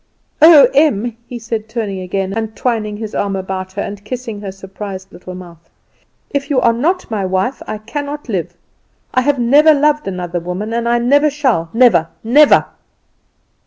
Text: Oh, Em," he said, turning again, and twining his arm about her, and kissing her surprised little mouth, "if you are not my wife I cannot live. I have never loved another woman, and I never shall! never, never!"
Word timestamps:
Oh, 0.41 0.67
Em," 0.73 1.15
he 1.27 1.37
said, 1.37 1.69
turning 1.69 1.99
again, 1.99 2.33
and 2.35 2.55
twining 2.55 2.97
his 2.97 3.13
arm 3.13 3.35
about 3.35 3.73
her, 3.73 3.83
and 3.83 4.03
kissing 4.03 4.41
her 4.41 4.51
surprised 4.51 5.13
little 5.13 5.35
mouth, 5.35 5.69
"if 6.31 6.49
you 6.49 6.59
are 6.59 6.73
not 6.73 7.11
my 7.11 7.23
wife 7.23 7.61
I 7.67 7.77
cannot 7.77 8.27
live. 8.27 8.55
I 9.13 9.21
have 9.21 9.37
never 9.37 9.75
loved 9.75 10.07
another 10.07 10.39
woman, 10.39 10.73
and 10.73 10.89
I 10.89 10.97
never 10.97 11.29
shall! 11.29 11.69
never, 11.71 12.07
never!" 12.23 12.65